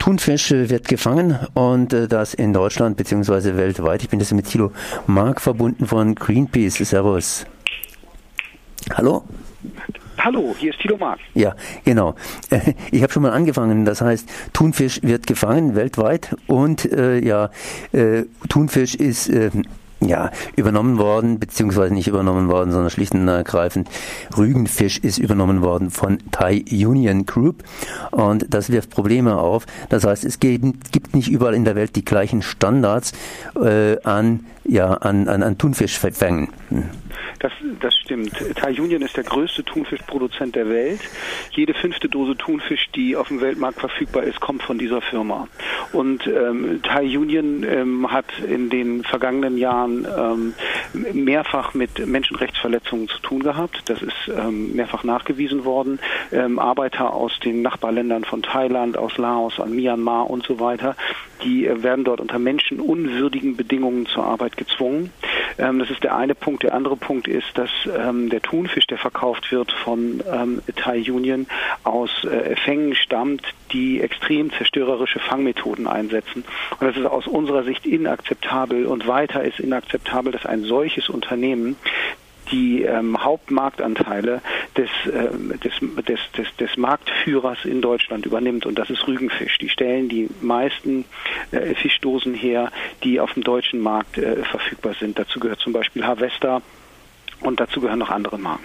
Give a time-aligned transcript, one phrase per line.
[0.00, 3.56] Thunfisch wird gefangen und äh, das in Deutschland bzw.
[3.56, 4.02] weltweit.
[4.02, 4.72] Ich bin jetzt mit Thilo
[5.06, 6.76] Mark verbunden von Greenpeace.
[6.76, 7.44] Servus.
[8.94, 9.24] Hallo?
[10.18, 11.20] Hallo, hier ist Thilo Mark.
[11.34, 12.14] Ja, genau.
[12.90, 13.84] Ich habe schon mal angefangen.
[13.84, 17.50] Das heißt, Thunfisch wird gefangen weltweit und äh, ja,
[17.92, 19.50] äh, Thunfisch ist äh,
[20.00, 23.88] ja, übernommen worden, beziehungsweise nicht übernommen worden, sondern schlicht und ergreifend
[24.36, 27.62] Rügenfisch ist übernommen worden von Thai Union Group
[28.10, 29.66] und das wirft Probleme auf.
[29.88, 33.12] Das heißt, es gibt, nicht überall in der Welt die gleichen Standards
[33.60, 36.48] äh, an, ja, an, an, an Thunfischfängen.
[36.68, 36.84] Hm.
[37.40, 38.32] Das, das stimmt.
[38.56, 41.00] Thai Union ist der größte Thunfischproduzent der Welt.
[41.52, 45.48] Jede fünfte Dose Thunfisch, die auf dem Weltmarkt verfügbar ist, kommt von dieser Firma.
[45.92, 50.54] Und ähm, Thai Union ähm, hat in den vergangenen Jahren ähm,
[51.12, 53.82] mehrfach mit Menschenrechtsverletzungen zu tun gehabt.
[53.86, 55.98] Das ist ähm, mehrfach nachgewiesen worden.
[56.32, 60.96] Ähm, Arbeiter aus den Nachbarländern von Thailand, aus Laos, an Myanmar und so weiter,
[61.44, 65.12] die äh, werden dort unter menschenunwürdigen Bedingungen zur Arbeit gezwungen.
[65.58, 66.62] Ähm, das ist der eine Punkt.
[66.62, 71.46] Der andere Punkt ist, dass ähm, der Thunfisch, der verkauft wird von ähm, Thai Union,
[71.84, 76.44] aus äh, Fängen stammt, die extrem zerstörerische Fangmethoden einsetzen.
[76.78, 78.86] Und das ist aus unserer Sicht inakzeptabel.
[78.86, 81.76] Und weiter ist inakzeptabel, dass ein solches Unternehmen
[82.50, 84.42] die ähm, Hauptmarktanteile
[84.76, 85.72] des, ähm, des,
[86.06, 89.58] des, des, des Marktführers in Deutschland übernimmt und das ist Rügenfisch.
[89.58, 91.04] Die stellen die meisten
[91.52, 92.70] äh, Fischdosen her,
[93.04, 95.18] die auf dem deutschen Markt äh, verfügbar sind.
[95.18, 96.62] Dazu gehört zum Beispiel Harvester,
[97.40, 98.64] und dazu gehören noch andere Marken.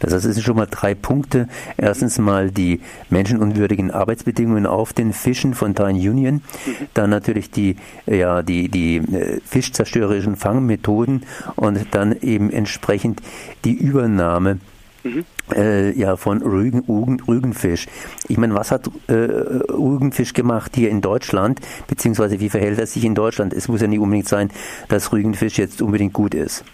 [0.00, 1.48] Das heißt, es sind schon mal drei Punkte.
[1.76, 2.80] Erstens mal die
[3.10, 6.34] menschenunwürdigen Arbeitsbedingungen auf den Fischen von Thai Union.
[6.34, 6.42] Mhm.
[6.94, 11.24] Dann natürlich die, ja, die, die äh, fischzerstörerischen Fangmethoden
[11.56, 13.20] und dann eben entsprechend
[13.64, 14.58] die Übernahme
[15.04, 15.24] Mhm.
[15.54, 17.86] Äh, ja, von Rügen, Rügen, Rügenfisch.
[18.28, 23.04] Ich meine, was hat äh, Rügenfisch gemacht hier in Deutschland, beziehungsweise wie verhält er sich
[23.04, 23.52] in Deutschland?
[23.52, 24.50] Es muss ja nicht unbedingt sein,
[24.88, 26.64] dass Rügenfisch jetzt unbedingt gut ist.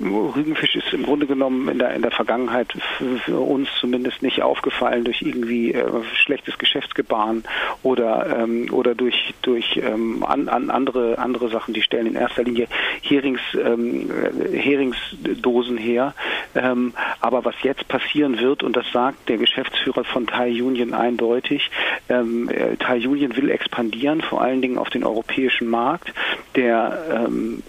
[0.00, 5.04] Rügenfisch ist im Grunde genommen in der, in der Vergangenheit für, uns zumindest nicht aufgefallen
[5.04, 5.84] durch irgendwie äh,
[6.14, 7.44] schlechtes Geschäftsgebaren
[7.82, 11.74] oder, ähm, oder durch, durch ähm, an, an andere, andere Sachen.
[11.74, 12.66] Die stellen in erster Linie
[13.02, 14.10] Herings, ähm,
[14.52, 16.14] Heringsdosen her.
[16.54, 21.70] Ähm, aber was jetzt passieren wird, und das sagt der Geschäftsführer von Thai Union eindeutig,
[22.08, 26.12] ähm, äh, Thai Union will expandieren, vor allen Dingen auf den europäischen Markt.
[26.56, 27.62] Der ähm,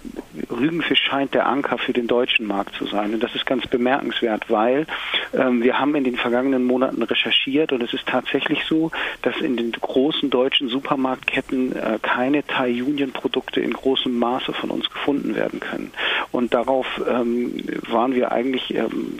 [0.50, 3.14] Rügenfisch scheint der Anker für den deutschen Markt zu sein.
[3.14, 4.86] Und das ist ganz bemerkenswert, weil
[5.34, 8.92] ähm, wir haben in den vergangenen Monaten recherchiert und es ist tatsächlich so,
[9.22, 14.70] dass in den großen deutschen Supermarktketten äh, keine Thai Union Produkte in großem Maße von
[14.70, 15.92] uns gefunden werden können.
[16.32, 17.54] Und darauf ähm,
[17.90, 19.20] waren wir eigentlich ähm,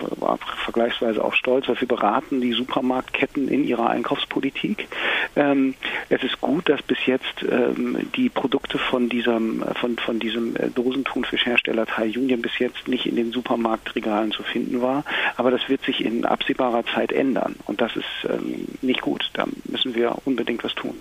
[0.64, 4.88] vergleichsweise auch stolz, weil wir beraten die Supermarktketten in ihrer Einkaufspolitik.
[5.36, 5.76] Ähm,
[6.10, 10.70] es ist gut, dass bis jetzt ähm, die Produkte von diesem von von diesem äh,
[11.06, 15.04] Dosentunfischhersteller Thai Union bis jetzt nicht in den Supermarktregalen zu finden war.
[15.38, 17.56] Aber das wird sich in absehbarer Zeit ändern.
[17.66, 19.30] Und das ist ähm, nicht gut.
[19.34, 20.96] Da müssen wir unbedingt was tun.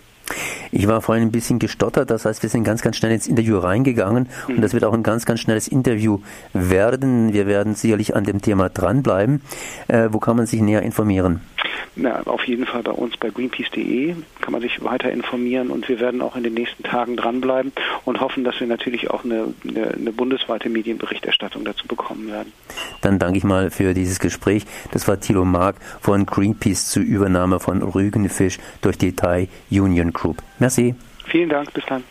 [0.76, 3.58] Ich war vorhin ein bisschen gestottert, das heißt, wir sind ganz, ganz schnell ins Interview
[3.58, 6.18] reingegangen und das wird auch ein ganz, ganz schnelles Interview
[6.52, 7.32] werden.
[7.32, 9.40] Wir werden sicherlich an dem Thema dranbleiben.
[9.86, 11.40] Äh, wo kann man sich näher informieren?
[11.96, 16.00] Na, auf jeden Fall bei uns bei greenpeace.de kann man sich weiter informieren und wir
[16.00, 17.72] werden auch in den nächsten Tagen dranbleiben
[18.04, 22.52] und hoffen, dass wir natürlich auch eine, eine, eine bundesweite Medienberichterstattung dazu bekommen werden.
[23.00, 24.64] Dann danke ich mal für dieses Gespräch.
[24.90, 30.42] Das war Thilo Mark von Greenpeace zur Übernahme von Rügenfisch durch die Thai Union Group.
[30.64, 30.94] Merci.
[31.26, 32.02] Vielen Dank, bis dann.